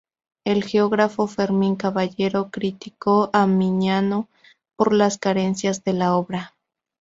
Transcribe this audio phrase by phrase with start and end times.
[0.47, 4.29] El geógrafo Fermín Caballero criticó a Miñano
[4.75, 6.55] por las carencias de la obra.